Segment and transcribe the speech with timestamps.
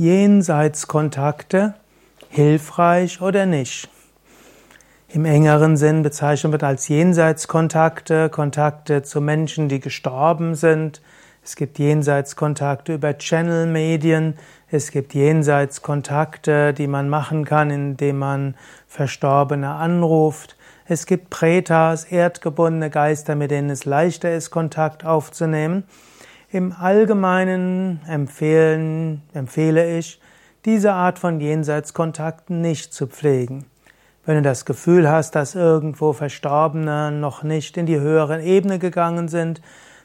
[0.00, 1.74] Jenseitskontakte
[2.30, 3.90] hilfreich oder nicht?
[5.10, 11.02] Im engeren Sinn bezeichnet wird als Jenseitskontakte Kontakte zu Menschen, die gestorben sind.
[11.44, 14.38] Es gibt Jenseitskontakte über Channel-Medien.
[14.70, 18.54] Es gibt Jenseitskontakte, die man machen kann, indem man
[18.88, 20.56] Verstorbene anruft.
[20.86, 25.84] Es gibt Pretas, erdgebundene Geister, mit denen es leichter ist, Kontakt aufzunehmen.
[26.52, 30.20] Im Allgemeinen empfehlen, empfehle ich,
[30.64, 33.66] diese Art von Jenseitskontakten nicht zu pflegen.
[34.26, 39.28] Wenn du das Gefühl hast, dass irgendwo Verstorbene noch nicht in die höhere Ebene gegangen
[39.28, 39.62] sind,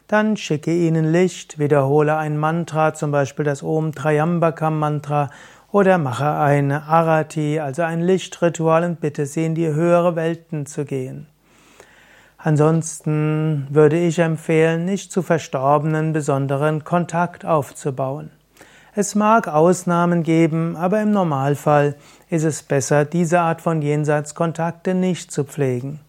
[0.07, 5.31] dann schicke ihnen Licht, wiederhole ein Mantra, zum Beispiel das Om Trayambakam Mantra,
[5.71, 10.85] oder mache eine Arati, also ein Lichtritual und bitte sie in die höhere Welten zu
[10.85, 11.25] gehen.
[12.45, 18.29] Ansonsten würde ich empfehlen, nicht zu Verstorbenen besonderen Kontakt aufzubauen.
[18.93, 21.95] Es mag Ausnahmen geben, aber im Normalfall
[22.29, 26.01] ist es besser, diese Art von Jenseitskontakte nicht zu pflegen.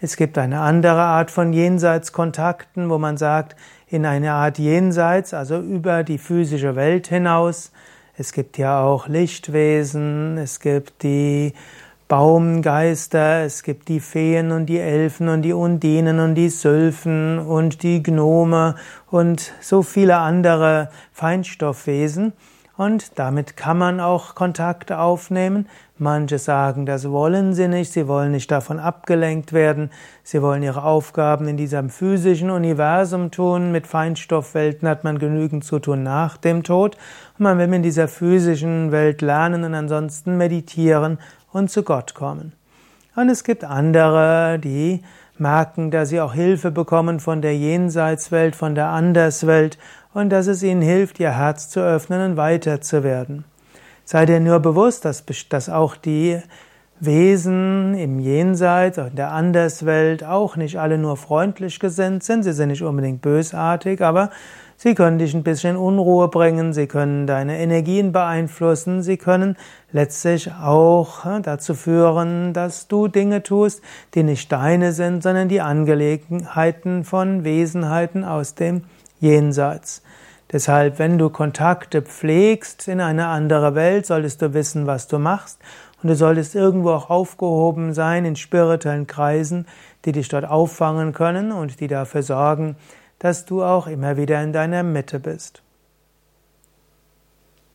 [0.00, 3.56] Es gibt eine andere Art von Jenseitskontakten, wo man sagt,
[3.88, 7.72] in eine Art Jenseits, also über die physische Welt hinaus.
[8.16, 11.54] Es gibt ja auch Lichtwesen, es gibt die
[12.08, 17.82] Baumgeister, es gibt die Feen und die Elfen und die Undinen und die Sylphen und
[17.82, 18.76] die Gnome
[19.10, 22.32] und so viele andere Feinstoffwesen.
[22.76, 25.66] Und damit kann man auch Kontakte aufnehmen.
[25.98, 29.90] Manche sagen, das wollen sie nicht, sie wollen nicht davon abgelenkt werden,
[30.22, 33.72] sie wollen ihre Aufgaben in diesem physischen Universum tun.
[33.72, 36.98] Mit Feinstoffwelten hat man genügend zu tun nach dem Tod.
[37.38, 41.18] Und man will in dieser physischen Welt lernen und ansonsten meditieren
[41.52, 42.52] und zu Gott kommen.
[43.14, 45.02] Und es gibt andere, die
[45.40, 49.78] merken, dass sie auch Hilfe bekommen von der Jenseitswelt, von der Anderswelt
[50.14, 53.44] und dass es ihnen hilft, ihr Herz zu öffnen und weiter zu werden.
[54.04, 56.40] Sei dir nur bewusst, dass, dass auch die
[56.98, 62.42] Wesen im Jenseits, in der Anderswelt auch nicht alle nur freundlich gesinnt sind.
[62.42, 64.30] Sie sind nicht unbedingt bösartig, aber
[64.78, 69.56] sie können dich ein bisschen Unruhe bringen, sie können deine Energien beeinflussen, sie können
[69.92, 73.82] letztlich auch dazu führen, dass du Dinge tust,
[74.14, 78.84] die nicht deine sind, sondern die Angelegenheiten von Wesenheiten aus dem
[79.20, 80.02] Jenseits.
[80.52, 85.58] Deshalb, wenn du Kontakte pflegst in eine andere Welt, solltest du wissen, was du machst
[86.02, 89.66] und du solltest irgendwo auch aufgehoben sein in spirituellen Kreisen,
[90.04, 92.76] die dich dort auffangen können und die dafür sorgen,
[93.18, 95.62] dass du auch immer wieder in deiner Mitte bist.